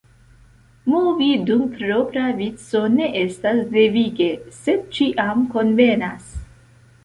Movi 0.93 1.27
dum 1.49 1.61
propra 1.73 2.23
vico 2.39 2.81
ne 2.95 3.11
estas 3.21 3.61
devige, 3.77 4.33
sed 4.59 4.91
ĉiam 4.99 5.49
konvenas. 5.57 6.37